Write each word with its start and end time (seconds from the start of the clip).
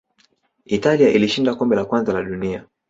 italia 0.65 1.09
ilishinda 1.09 1.55
kombe 1.55 1.75
la 1.75 1.85
kwanza 1.85 2.13
la 2.13 2.23
dunia 2.23 2.65